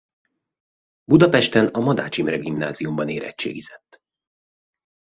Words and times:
Budapesten 1.03 1.67
a 1.67 1.79
Madách 1.79 2.17
Imre 2.17 2.37
Gimnáziumban 2.37 3.09
érettségizett. 3.09 4.01